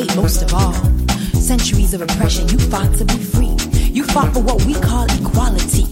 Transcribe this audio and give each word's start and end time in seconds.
hate 0.00 0.16
most 0.16 0.42
of 0.42 0.54
all. 0.54 0.74
Centuries 1.34 1.92
of 1.94 2.00
oppression, 2.00 2.48
you 2.48 2.58
fought 2.58 2.92
to 2.96 3.04
be 3.04 3.18
free. 3.18 3.54
You 3.96 4.04
fought 4.04 4.32
for 4.32 4.40
what 4.40 4.64
we 4.64 4.74
call 4.74 5.04
equality. 5.04 5.84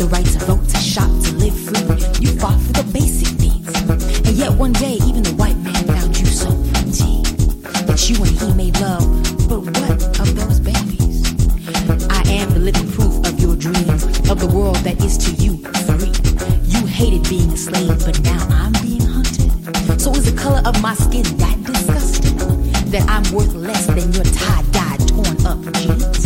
The 0.00 0.08
right 0.12 0.26
to 0.26 0.38
vote, 0.46 0.68
to 0.68 0.78
shop, 0.78 1.10
to 1.24 1.32
live 1.34 1.56
free. 1.66 1.98
You 2.22 2.30
fought 2.38 2.60
for 2.60 2.72
the 2.80 2.86
basic 2.92 3.30
needs. 3.40 3.74
And 4.26 4.36
yet 4.36 4.52
one 4.52 4.72
day, 4.72 4.98
even 5.08 5.22
the 5.22 5.34
white 5.34 5.58
man 5.58 5.82
found 5.86 6.18
you 6.18 6.26
so 6.26 6.48
empty 6.78 7.22
that 7.88 7.98
you 8.08 8.16
and 8.22 8.34
he 8.40 8.48
made 8.54 8.78
love. 8.80 9.06
But 9.48 9.60
what 9.60 10.20
of 10.20 10.28
those 10.36 10.60
babies? 10.60 11.18
I 12.10 12.22
am 12.38 12.50
the 12.50 12.60
living 12.60 12.90
proof 12.92 13.14
of 13.26 13.40
your 13.40 13.56
dreams, 13.56 14.04
of 14.30 14.38
the 14.38 14.50
world 14.52 14.76
that 14.86 15.02
is 15.02 15.16
to 15.24 15.30
you 15.42 15.58
free. 15.86 16.14
You 16.72 16.86
hated 16.86 17.28
being 17.28 17.50
a 17.52 17.56
slave, 17.56 17.98
but 18.04 18.20
now 18.22 18.46
I'm 18.50 18.72
being 18.84 19.02
hunted. 19.02 20.00
So 20.00 20.12
is 20.12 20.30
the 20.30 20.38
color 20.38 20.62
of 20.64 20.80
my 20.82 20.94
skin 20.94 21.24
that 21.38 21.56
disgusting? 21.64 22.15
that 22.98 23.08
I'm 23.10 23.34
worth 23.34 23.54
less 23.54 23.86
than 23.86 24.12
your 24.12 24.24
tie-dye 24.24 24.96
torn 25.06 25.46
up 25.46 25.60
jeans. 25.74 26.25